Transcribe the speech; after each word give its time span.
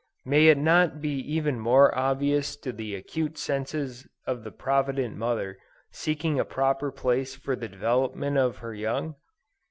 May 0.25 0.47
it 0.47 0.57
not 0.57 0.99
be 0.99 1.11
even 1.31 1.59
more 1.59 1.95
obvious 1.95 2.55
to 2.55 2.71
the 2.71 2.95
acute 2.95 3.37
senses 3.37 4.07
of 4.25 4.43
the 4.43 4.49
provident 4.49 5.15
mother, 5.15 5.59
seeking 5.91 6.39
a 6.39 6.43
proper 6.43 6.91
place 6.91 7.35
for 7.35 7.55
the 7.55 7.69
development 7.69 8.35
of 8.39 8.57
her 8.65 8.73
young? 8.73 9.13